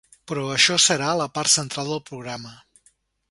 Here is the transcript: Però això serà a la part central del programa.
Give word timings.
Però 0.29 0.45
això 0.53 0.77
serà 0.85 1.09
a 1.09 1.19
la 1.19 1.27
part 1.37 1.53
central 1.57 1.91
del 1.93 2.03
programa. 2.09 2.57